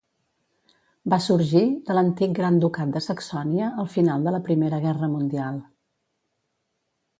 Va 1.13 1.19
sorgir 1.25 1.61
de 1.89 1.97
l'antic 1.97 2.33
Gran 2.39 2.57
Ducat 2.63 2.95
de 2.97 3.03
Saxònia 3.09 3.69
al 3.85 3.93
final 3.99 4.27
de 4.29 4.35
la 4.39 4.43
Primera 4.51 4.83
Guerra 4.89 5.13
Mundial. 5.15 5.63